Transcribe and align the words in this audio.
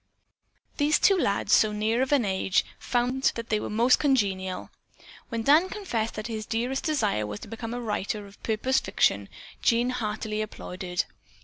These 0.77 0.97
two 0.97 1.15
lads, 1.15 1.53
so 1.53 1.71
near 1.71 2.01
of 2.01 2.11
an 2.11 2.25
age, 2.25 2.65
found 2.79 3.31
that 3.35 3.49
they 3.49 3.59
were 3.59 3.69
most 3.69 3.99
congenial. 3.99 4.71
When 5.29 5.43
Dan 5.43 5.69
confessed 5.69 6.15
that 6.15 6.25
his 6.25 6.47
dearest 6.47 6.83
desire 6.83 7.27
was 7.27 7.41
to 7.41 7.47
become 7.47 7.75
a 7.75 7.79
writer 7.79 8.25
of 8.25 8.41
purpose 8.41 8.79
fiction, 8.79 9.29
Jean 9.61 9.91
heartily 9.91 10.41
applauded. 10.41 11.05